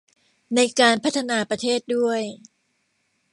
[0.55, 2.21] ในการพัฒนาประเทศด้วย